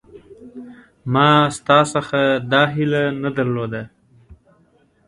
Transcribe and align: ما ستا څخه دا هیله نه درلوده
ما 1.13 1.29
ستا 1.57 1.77
څخه 1.93 2.19
دا 2.51 2.63
هیله 2.73 3.03
نه 3.23 3.29
درلوده 3.37 3.83